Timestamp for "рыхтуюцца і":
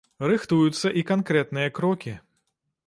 0.29-1.03